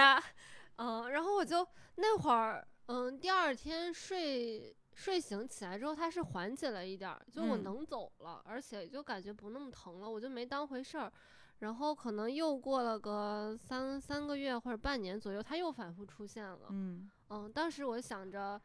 [0.76, 1.66] 嗯，然后我就
[1.96, 11.12] 那会儿，嗯，第二天睡睡醒起来之后，它是缓解了一点儿，就我嗯能走了，而且就感觉不那么疼了，我就没当回事儿。
[11.60, 16.66] 然后可能又过了个三三个月或者半年左右，它又反复出现了。
[16.70, 18.60] 嗯嗯，当时我想着，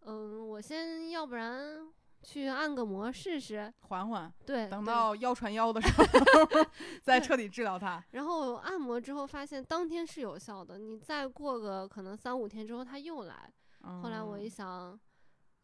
[0.00, 1.88] 嗯，我先要不然
[2.22, 6.04] 去按个摩试试，缓缓，对，等到腰传腰的时候
[7.00, 8.04] 再彻底治疗它。
[8.10, 13.52] 然后我按摩之后发现当天是有效的，你再过个可能三五天之后它又来。
[14.02, 15.00] 后来我一嗯想，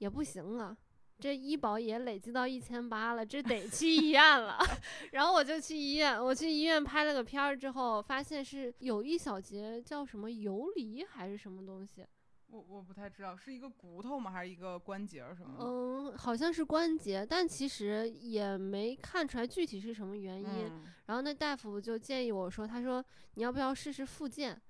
[0.01, 0.77] 也不行啊，
[1.19, 4.59] 这医保也累积到一千八了，这得去医院了。
[5.13, 12.07] 然后我就去医院，我去医院拍了个片儿之后，发现是有一小节叫什么游离还是什么东西，
[12.49, 15.65] 我我不太知道是一个骨头吗，还是一个关节儿什么的？
[15.65, 20.67] 嗯，好像是关节，但其实也没看出来具体是什么原因。
[20.67, 24.61] 嗯然后那大夫就建议我说，他说你要不要试试复健？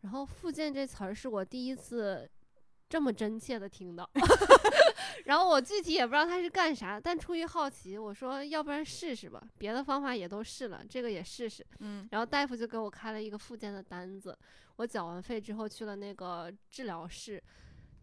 [0.00, 2.28] 然后复健这词儿是我第一次
[2.94, 4.08] 这么真切的听到，
[5.26, 11.66] 然后我具体也不知道他是干啥，但出于好奇，我说要不然试试吧，别的方法也都试了，这个也试试。
[11.80, 14.38] 嗯然后大夫就给我开了一个复健的单子，
[14.76, 17.42] 我缴完费之后去了那个治疗室，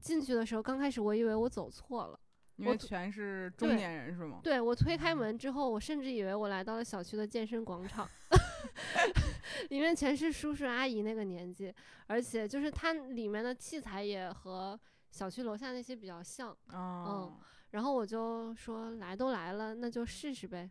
[0.02, 2.20] 进去的时候刚开始我以为我走错了。
[2.58, 4.42] 我因为全是中对年人是吗？
[4.44, 8.06] 对我推开门之后，我甚至以为我来到了小区的健身广场，
[9.70, 11.74] 里面全是叔叔阿姨那个年纪，
[12.08, 14.80] 而且就是它里面的器材也和
[15.12, 16.56] 小区楼下那些比较像。
[16.70, 17.38] 哦，
[17.72, 20.70] 然后我就说来都来了，那就试试呗。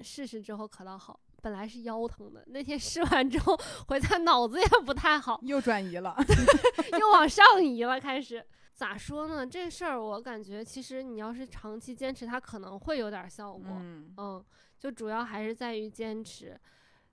[0.00, 6.16] 试试之后可倒好，本来是腰疼的，那天试完之后回家脑子也不太好，又转移了。
[6.98, 8.44] 又往上移了，开始。
[8.74, 9.46] 咋说呢？
[9.46, 13.64] 这事儿我感觉，其实你要是长期坚持，它可能会有点儿效果。
[13.70, 14.44] 嗯，嗯，
[14.78, 16.60] 就主要还是在于坚持。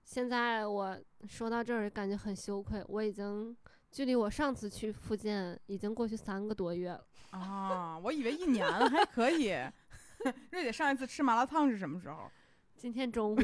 [0.04, 3.56] 现在我说到这儿，感觉很羞愧，我已经
[3.90, 7.04] 距离我上次去福建已经过去三个多月了。
[7.30, 9.56] 啊，我以为一年了，还可以。
[10.52, 12.30] 瑞姐上一次吃麻辣烫是什么时候？
[12.76, 13.36] 今天中午，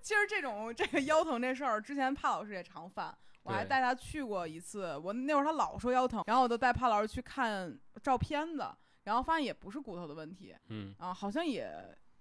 [0.00, 4.96] 其实这种这个腰疼这事儿，之前帕老师也常犯，我还带他去过一次。
[4.96, 8.64] 我那会儿他老说腰疼，然后我就带帕老师去看照片子，
[9.04, 11.68] 然后发现也不是骨头的问题嗯，啊，好像也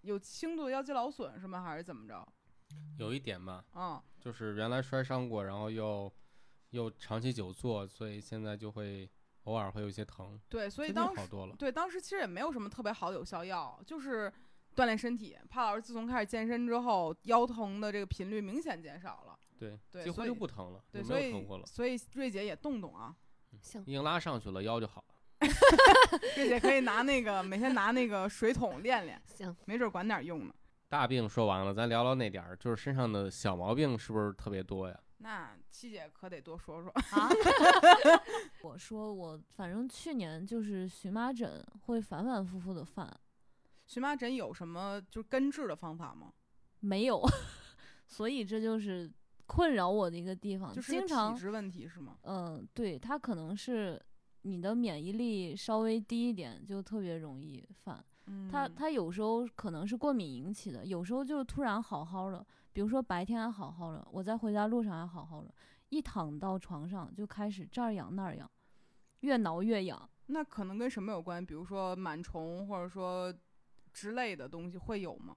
[0.01, 1.63] 有轻度的腰肌劳损是吗？
[1.63, 2.27] 还是怎么着？
[2.97, 6.11] 有一点吧，嗯，就是原来摔伤过，然后又
[6.71, 9.09] 又长期久坐，所以现在就会
[9.43, 11.55] 偶尔会有一些疼，对，所以当时好多了。
[11.55, 14.31] 对当时其实也没有什么特别好的有效药，就是
[14.75, 15.37] 锻炼身体。
[15.49, 19.39] 帕老师自从开始健身之后，腰疼的这个频率明显减少了。
[19.57, 21.65] 对，对几乎就不疼了，对，所以没有疼过了。
[21.65, 23.15] 所以瑞姐也动动啊，
[23.61, 25.15] 行，硬拉上去了，腰就好了。
[26.35, 30.53] 瑞姐可以拿那个每天拿那个水桶练练，行，没准管点用呢。
[30.87, 34.99] 大病说完了，咱聊聊那点儿，就是身上的小毛病是不是特别多呀？
[35.21, 36.89] 那七姐可得多说说。
[36.91, 37.29] 啊，
[38.63, 43.07] 我说我反正去年就是荨麻疹会反反复复的犯，
[43.85, 46.31] 荨麻疹有什么就根治的方法吗？
[46.79, 47.21] 没有，
[48.07, 49.11] 所以这就是
[49.45, 52.17] 困扰我的一个地方，就是经常体质问题是吗？
[52.23, 54.01] 嗯，对，它可能是
[54.43, 58.03] 你的免疫力稍微低一点，就特别容易犯。
[58.27, 65.51] 嗯它它有时候可能是过敏引起的，有时候就是突然好好的，比如说白天还好好的，我在回家路上还好好的，
[65.89, 68.49] 一躺到床上就开始这儿痒那儿痒，
[69.21, 70.09] 越挠越痒。
[70.27, 71.43] 那可能跟什么有关？
[71.43, 73.33] 比如说螨虫或者说
[73.91, 75.35] 之类的东西会有吗？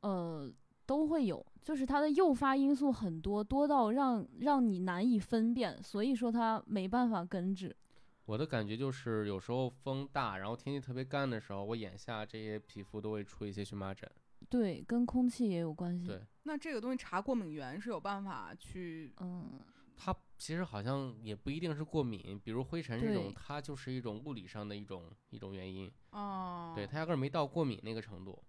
[0.00, 0.52] 呃，
[0.84, 7.76] 都会有，就是它的诱发因素很多，多到让让你难以分辨，所以说它没办法根治。
[8.24, 14.10] 我的感觉就是有时候风大，然后天气特别干的时候，我眼下这些皮肤都会出一些荨麻疹。
[14.48, 16.06] 对，跟空气也有关系。
[16.06, 19.60] 对那这个东西查过敏源是有办法去嗯，
[19.96, 25.90] 它其实好像也不一定是过敏，比如灰尘这种，它就是一种物理上的一种一种原因。
[26.10, 28.42] 哦，对，它压根儿没到过敏那个程度。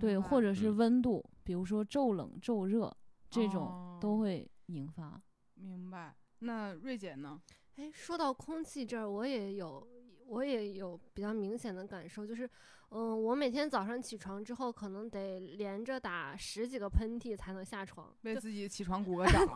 [0.00, 2.94] 对，明白或者是嗯温度，比如说骤冷、骤热
[3.28, 5.20] 这种哦都会引发。
[5.54, 6.16] 明白。
[6.38, 7.40] 那瑞姐呢？
[7.76, 9.86] 哎，说到空气这儿，我也有，
[10.26, 12.48] 我也有比较明显的感受，就是，
[12.90, 19.46] 嗯，我每天早上起床之后，可能得连着打十几个喷嚏才能下床，为就自己起床鼓 个掌。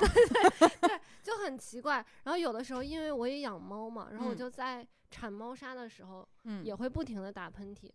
[1.23, 2.05] 就很奇怪。
[2.25, 7.91] 然后有的时候，因为我也养猫嘛，然后我嗯就在铲猫砂的时候，嗯，也会不停的打喷嚏。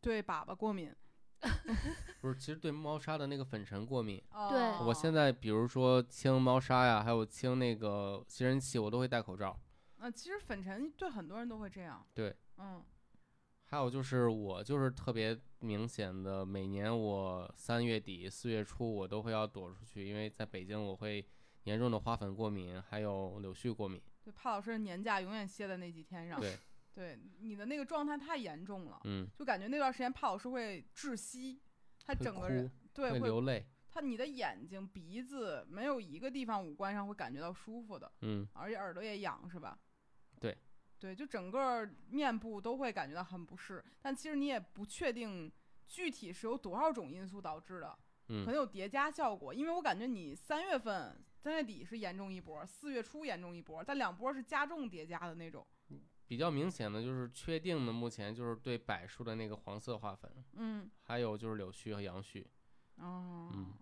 [0.00, 0.94] 对粑粑过敏。
[2.20, 4.22] 不是，其实对猫砂的那个粉尘过敏。
[4.50, 9.58] 对我现在比如说清猫砂呀，还有清那个吸尘器，我都会戴口罩。
[9.98, 12.06] 啊，其实粉尘对很多人都会这样。
[12.14, 12.82] 对，嗯，
[13.64, 21.26] 还有就是我就是特别明显的，每年我三月底四月初我都会要躲出去，因为在北京我会
[21.64, 24.00] 严重的花粉过敏，还有柳絮过敏。
[24.22, 26.38] 对，帕老师的年假永远歇在那几天上。
[26.40, 26.58] 对，
[26.92, 31.60] 对，你的那个状态太严重了，嗯，就感觉那段时间帕老师会窒息，
[32.04, 33.64] 他整个人哭对会会流泪。
[33.92, 39.78] 他你的眼睛、鼻子没有一个地方五官上会感觉到舒服的，嗯，而且耳朵也痒，是吧？
[40.38, 40.56] 对，
[40.98, 45.50] 对，就整个面部都会感觉到很不适，但其实你也不确定
[45.86, 47.98] 具体是由多少种因素导致的，
[48.28, 49.52] 嗯可能有叠加效果。
[49.52, 55.66] 因为我感觉你三月份、三月底是严重一波，四月初严重一波，但两波是加重叠加的那种。
[56.30, 62.46] 比较明显的就是确定的，目前就是对柏树的那个黄色花粉，嗯，还有就是柳絮和杨絮。
[62.98, 63.72] 哦，嗯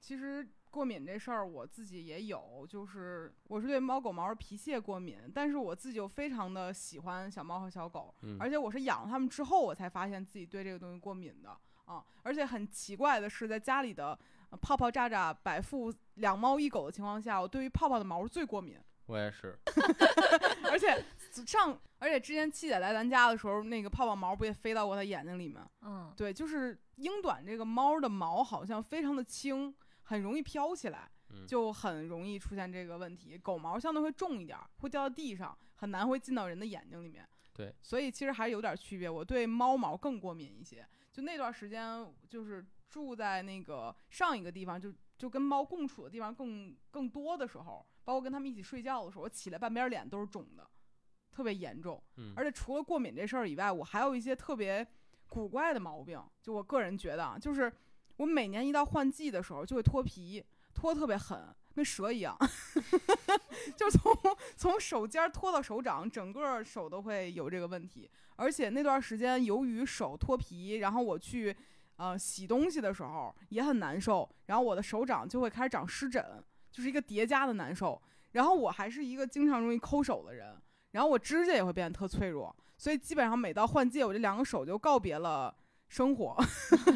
[0.00, 11.50] 其实过敏这事儿我自己也有，就是我是对猫狗毛皮屑过敏，但是我自己又非常的喜欢小猫和小狗，嗯，而且我是养了它们之后，我才发现自己对这个东西过敏的
[11.84, 12.02] 啊！
[12.22, 18.78] 而且很奇怪的是，在家里的呃泡泡、渣渣、百富两猫一狗的情况下，我对于泡泡的毛最过敏。
[19.06, 19.58] 我也是。
[20.70, 21.02] 而且
[21.46, 25.62] 上，而且之前七姐来咱家的时候，那个泡泡毛不也飞到过她眼睛里面？
[25.82, 33.36] 嗯，对，就是英短这个猫的毛好像非常的轻，很容易飘起来，嗯就很容易出现这个问题。
[33.38, 37.28] 狗毛相对会重一点儿，会掉到地上，很难会进到人的眼睛里面。
[37.52, 39.10] 对，所以其实还是有点区别。
[39.10, 40.86] 我对猫毛更过敏一些。
[41.12, 50.64] 就那段时间，就是住在那个上一个地方，就就跟猫共处的地方更更多的时候，包括跟他们一起睡觉的时候，我起来半边脸都是肿的，
[51.38, 52.02] 特别严重。
[52.16, 54.84] 嗯，而且除了过敏这事儿以外，我还有一些特别
[55.28, 56.20] 古怪的毛病。
[56.42, 57.72] 就我个人觉得啊，就是
[58.16, 62.36] 我每年一到换季的时候就会脱皮，脱特别狠，跟蛇一样，
[63.78, 64.12] 就从
[64.56, 68.10] 从手尖儿脱到手掌，整个手都会有这个问题。
[68.34, 71.54] 而且那段时间由于手脱皮，然后我去
[71.98, 78.02] 呃洗东西的时候也很难受，然后我的手掌就会开始长湿疹，就是一个叠加的难受。
[78.32, 80.54] 然后我还是一个经常容易抠手的人，
[80.98, 85.54] 然后我指甲也会变得特脆弱，所以基本上每到换季，我这两个手就告别了
[85.86, 86.36] 生活，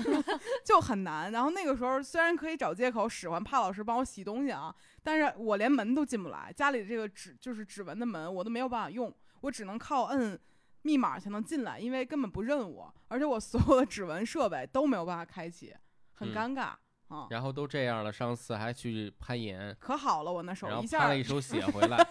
[0.66, 1.30] 就很难。
[1.30, 10.36] 然后那个时候虽然可以找借口使唤帕老师帮我洗东西啊，但是我连门都进不来，家里的这个指就是指纹的门我都没有办法用，我只能靠摁
[10.82, 15.72] 密码才能进来，因为根本不认我，而且我所有的指纹设备都没有办法开启，
[16.14, 16.72] 很嗯尴尬
[17.06, 17.28] 啊。
[17.30, 22.04] 然后都这样了，上次还去攀岩，可好了，我那手一下一手 血回来。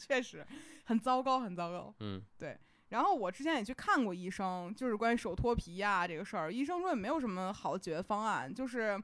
[0.00, 0.44] 确实
[0.86, 1.94] 很糟糕，很糟糕。
[2.00, 2.58] 嗯，对
[2.88, 9.00] 然后我之前也去看过医生，就是关于手脱皮呀、这个事儿，医生说也没有什么好的解决方案，就是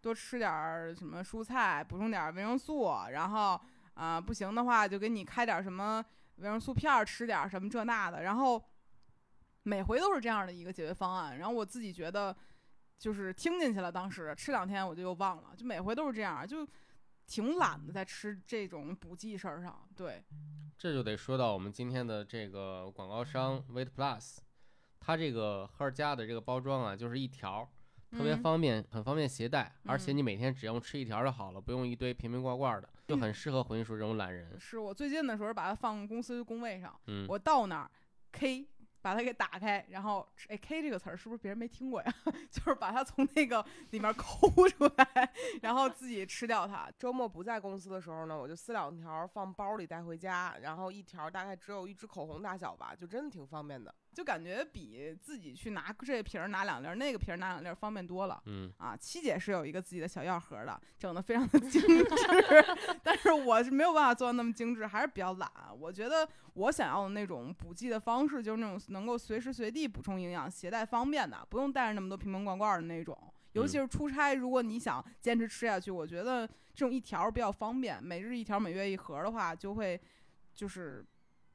[0.00, 3.60] 多吃点儿什么蔬菜，补充点儿维生素，然后
[3.94, 6.04] 啊、不行的话就给你开点儿什么
[6.36, 8.62] 维生素片儿吃点儿什么这那的，然后
[9.62, 12.36] 每回都是这样的一个解决方案，然后我自己觉得
[12.98, 16.64] 就是听进去了，当时吃两天我就又忘了，就每回都是这样，就
[17.26, 20.22] 挺懒的在吃这种补剂事儿上，对，
[20.76, 24.38] 这就得说到我们今天的这个广告商 Weight Plus，
[25.00, 27.68] 它这个赫尔加的这个包装啊，就是一条，
[28.10, 34.58] 特别嗯方便，很方便携带，而且嗯你每天只用吃一条就好了，不用一堆瓶瓶罐罐的，就很适合混叔这种懒人。
[34.60, 36.94] 是我最近的时候把它放公司工位上。
[37.06, 37.90] 嗯，我到那儿
[38.32, 38.66] K
[39.04, 42.14] 把它给打开，然后哎 K 这个词儿是不是别人没听过呀？
[42.50, 45.30] 就是把它从那个里面抠出来，
[45.60, 46.90] 然后自己吃掉它。
[46.98, 53.94] 周末不在公司的时候呢，我就撕两条放包里带回家，然后一条大概只有一支口红大小吧，就真的挺方便的。
[54.14, 58.40] 就感觉比自己去拿这瓶儿拿两粒儿，那个瓶儿拿两粒儿方便多了。
[58.46, 62.06] 嗯，啊，七姐是有一个自己的小药盒的，整的非常的精致，
[63.02, 65.50] 但是我是没有办法做到那么精致，还是比较懒。
[65.78, 73.18] 我觉得我想要的那种补剂的方式，就是那种能够随时随地补充营养、携带方便的，不用带着那么多瓶瓶罐罐的那种。
[73.52, 80.00] 尤其是出差，如果你想坚持吃下去，我觉得这种一条比较方便，每日一条，每月一盒的话，就会
[80.52, 81.04] 就是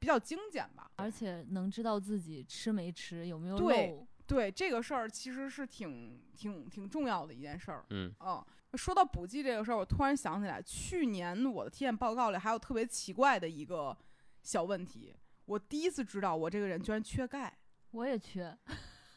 [0.00, 0.90] 比较精简吧。
[0.96, 4.06] 而且能知道自己吃没吃，有没有对漏。
[4.26, 7.84] 对这个事儿，其实是挺挺挺重要的一件事儿。
[7.90, 8.44] 嗯，嗯，
[8.74, 13.96] 说到补剂这个事儿，我突然想起来，去年我的体检报告里还有特别奇怪的一个
[14.42, 15.14] 小问题，
[15.46, 17.56] 我第一次知道我这个人居然缺钙。
[17.90, 18.56] 我也缺，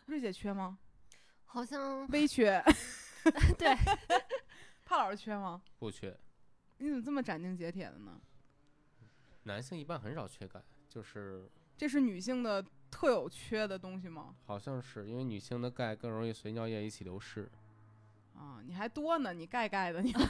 [0.08, 0.80] 瑞姐缺吗？
[1.46, 2.60] 好像微缺。
[3.58, 3.74] 对，
[4.84, 5.62] 帕老师缺吗？
[5.78, 6.18] 不缺。
[6.80, 8.20] 你怎么这么斩钉截铁的呢？
[9.44, 10.60] 男性一般很少缺钙，
[10.94, 14.36] 就是这是女性的特有缺的东西吗？
[14.46, 17.50] 好像是因为女性的钙更容易随尿液一起流失。
[18.36, 20.14] 啊，你还多呢，你钙钙的你。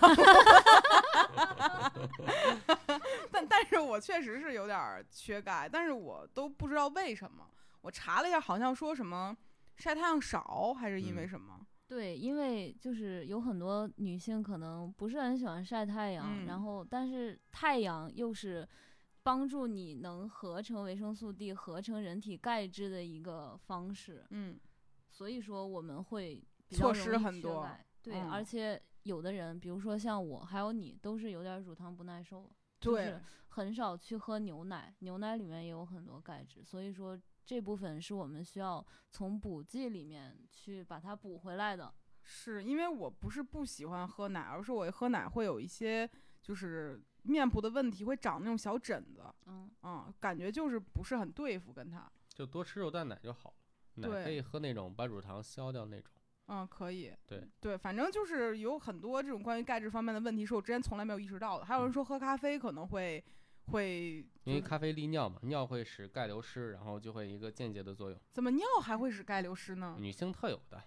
[3.30, 7.46] 但但是我确实是有点缺钙，但是我都不知道为什么。
[7.82, 9.36] 我查了一下，好像说什么
[9.76, 11.60] 晒太阳少，还是因为嗯什么？
[11.88, 18.68] 对，因为就是有很多女性可能不是很喜欢晒太阳，嗯然后但是太阳又是
[19.24, 24.60] 帮助你能合成维生素 D、合成人体钙质的一个方式，嗯，
[25.10, 27.86] 所以说我们会比错失很多钙。
[28.02, 28.30] 对，嗯。
[28.30, 32.52] 而且有的人，比如说像我，还有你，都是有点乳糖不耐受，
[32.82, 41.94] 就是很少去喝牛奶，牛奶里面也有很多钙质，所以说这部分是我们需要从补剂里面去把它补回来的。
[42.26, 46.10] 是因为我不是不喜欢喝奶，而是我一喝奶会有一些
[46.42, 52.10] 就是面部的问题，会长那种小疹子，嗯，嗯，感觉就是不是很对付跟他。
[52.30, 53.56] 就多吃肉蛋奶就好了。
[53.96, 56.12] 奶对可以喝那种把乳糖消掉那种。
[56.48, 57.14] 嗯，可以。
[57.26, 61.66] 对对，反正就是有很多这种关于钙质方面的问题，是我之前从来没有意识到的。
[61.66, 63.24] 还有人嗯说喝咖啡可能会
[63.68, 69.96] 会因为咖啡利尿嘛，尿会使钙流失，然后就会一个间接的作用，怎么尿还会使钙流失呢？
[70.00, 70.84] 女性特有的，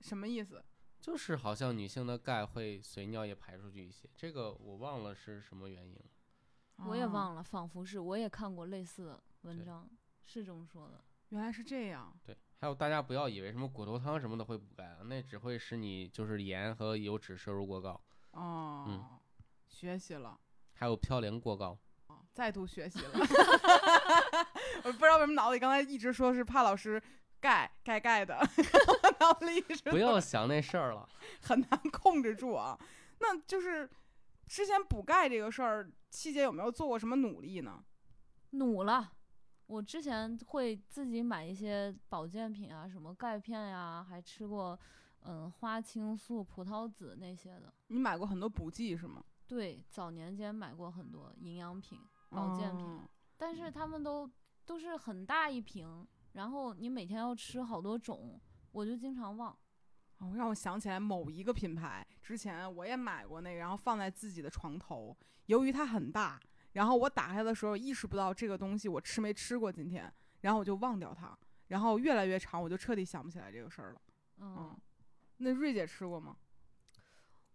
[0.00, 0.64] 什么意思？
[1.00, 6.04] 就是好像女性的钙会随尿液排出去一些，这个我忘了是什么原因了。
[6.86, 9.88] 我也忘了，仿佛是我也看过类似的文章，
[10.24, 11.02] 是这么说的。
[11.30, 12.16] 原来是这样。
[12.24, 18.00] 对，还有大家不要以为什么骨头汤什么的会补钙啊，那只会使你就是盐和油脂摄入过高，
[18.32, 19.18] 哦，
[19.66, 20.38] 学习了。
[20.74, 21.78] 还有嘌呤过高。
[22.06, 23.10] 哦再度学习了。
[24.84, 27.02] 我不知道为什么脑子里刚才一直说是怕老师
[27.40, 28.38] 盖盖盖的，
[29.20, 29.60] 脑子里
[29.90, 31.08] 不要想那事儿了，
[31.42, 32.78] 很难控制住啊。
[33.20, 33.88] 那就是
[34.46, 37.84] 之前补钙这个事儿，七姐有没有做过什么努力呢？
[38.50, 39.12] 努了。
[39.66, 44.78] 我之前会自己买一些保健品啊，什么钙片呀、还吃过，
[45.24, 47.72] 嗯，花青素、葡萄籽那些的。
[47.88, 49.22] 你买过很多补剂是吗？
[49.46, 54.30] 对，早年间买过很多营养品、保健品，哦但是他们都
[54.64, 56.06] 都是很大一瓶，
[56.38, 59.50] 然后你每天要吃好多种，我就经常忘。
[60.18, 65.16] 哦，让我想起来某一个品牌，之前我也买过那个，然后放在自己的床头。
[65.46, 66.40] 由于它很大，
[66.74, 70.12] 然后我打开的时候意识不到这个东西我吃没吃过今天，
[70.42, 71.36] 然后我就忘掉它，
[71.66, 74.00] 然后越来越长，我就彻底想不起来这个事儿了。
[74.36, 74.80] 嗯嗯，
[75.38, 76.36] 那瑞姐吃过吗？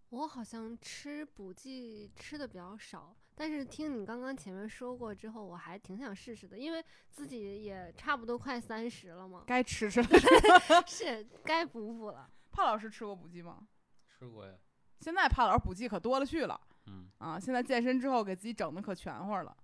[0.10, 10.08] 我好像吃补剂吃的比较少，但是听你刚刚前面说过之后，我还挺想试试的，因为自己也差不多快三十了嘛，该吃吃了。
[10.88, 12.30] 是该补补了。
[12.52, 13.68] 帕老师吃过补剂吗？
[14.08, 14.54] 吃过呀，
[15.00, 17.40] 现在帕老师补剂可多了去了嗯，啊！
[17.40, 19.58] 现在健身之后给自己整的可全乎了。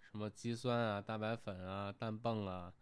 [0.00, 2.72] 什么肌酸啊、蛋白粉啊、氮泵啊，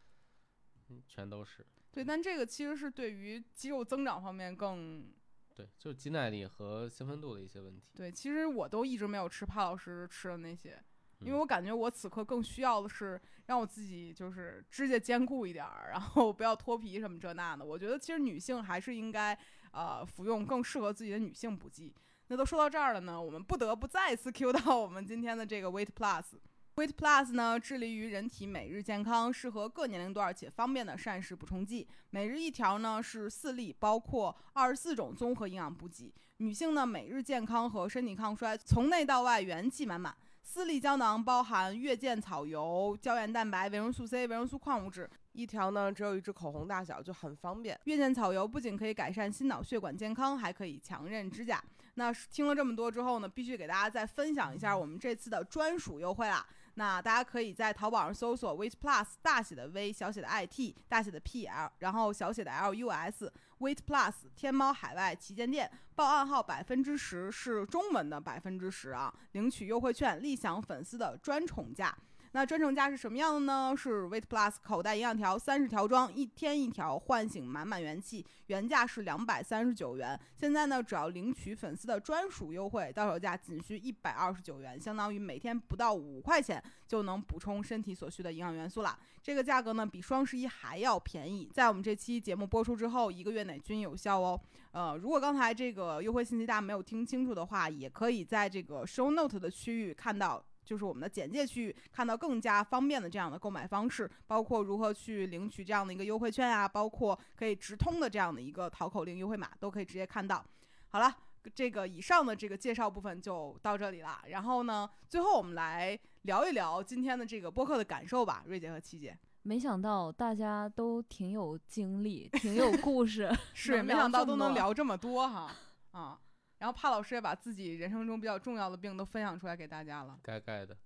[0.88, 1.66] 嗯全都是。
[1.90, 5.12] 对，但这个其实是对于肌肉增长方面更
[5.58, 7.82] 对，就是肌耐力和兴奋度的一些问题。
[7.96, 8.12] 对。
[8.12, 10.80] 其实我都一直没有吃帕老师吃的那些，
[11.18, 17.64] 因为嗯我感觉我此刻更需要的是让我自己就是指甲坚固一点儿，然后不要脱皮什么这那的。
[17.64, 19.36] 我觉得其实女性还是应该
[19.72, 21.92] 呃服用更适合自己的女性补剂。
[22.28, 26.38] 那都说到这儿了呢，我们不得不再次 Q 到我们今天的这个 Weight Plus。
[26.78, 31.84] WIT Plus 呢，致力于人体每日健康，适合各年龄段且方便的膳食补充剂。
[32.10, 36.14] 每日一条呢是四粒，包括二十四种综合营养补给。
[36.36, 40.16] 女性呢每日健康和身体抗衰，从内到外元气满满。
[40.40, 45.10] 四粒胶囊包含月见草油、胶原蛋白、维生素 C、维生素矿物质。
[45.32, 47.76] 一条呢只有一支口红大小，就很方便。
[47.86, 51.60] 月见草油不仅可以改善心脑血管健康，还可以强韧指甲。
[51.94, 56.46] 那听了这么多之后呢，必须给大家再分享一下我们这次的专属优惠啦。
[56.78, 64.14] 那大家可以在淘宝上搜索 Weight Plus 大写的 V 小写的 I T 大写的 P L，然后小写的 L U S Weight Plus
[64.36, 71.92] 天猫海外旗舰店，报暗号百分之十是中文的百分之十啊，领取优惠券，立享粉丝的专宠价。
[72.32, 73.74] 那专程价是什么样的呢？
[73.76, 88.98] 是 Weight Plus 口袋营养条三十条装，一天一条，唤醒满满元气，原价是两百三十九元，现在呢只要领取粉丝的专属优惠，到手价仅需一百二十九元，相当于每天不到五块钱就能补充身体所需的营养元素啦。
[89.22, 94.38] 这个价格呢比双十一还要便宜，在我们这期节目播出之后，一个月内均有效哦。
[94.72, 100.44] 呃，如果刚才这个优惠信息大家没有听清楚的话，也可以在这个 Show Note 的区域看到。
[100.68, 110.44] 就是我们的简介区域看到更加方便的这样的购买方式，包括如何去领取这样的一个优惠券啊，包括可以直通的这样的一个淘口令优惠码，都可以直接看到。
[110.90, 111.10] 好了，
[111.54, 114.20] 这个以上的这个介绍部分就到这里了。
[114.28, 119.18] 然后呢，最后我们来聊一聊今天的这个播客的感受吧，瑞姐和七姐。
[119.44, 125.50] 没想到大家都挺有经历，挺有故事， 是没想到都能聊这么多聊这么多哈
[125.98, 126.18] 啊。
[126.58, 130.18] 然后帕老师也把自己人生中比较重要的病都分享出来给大家了。
[130.22, 130.76] 该该的。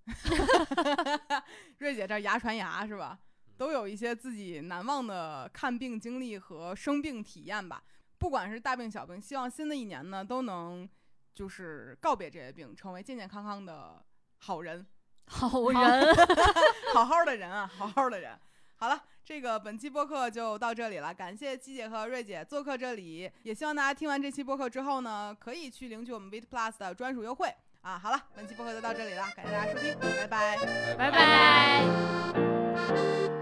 [1.79, 3.19] 瑞姐这牙传牙是吧？
[3.57, 7.83] 都有一些自己难忘的看病经历和生病体验吧。
[8.17, 10.89] 不管是大病小病，希望新的一年呢都能
[11.33, 14.03] 就是告别这些病，成为健健康康的
[14.37, 14.85] 好人，
[15.27, 16.15] 好 人，
[16.93, 18.37] 好好的人啊，好好的人。
[18.83, 27.47] 好了，这个本期播客就到这里了，感谢七姐和瑞姐做客这里，也希望大家听完这期播客之后呢，可以去领取我们 Beat Plus 的专属优惠
[27.79, 27.97] 啊。
[27.97, 29.95] 好了，本期播客就到这里了，感谢大家收听，
[30.29, 30.57] 拜。
[30.97, 33.32] 拜拜拜。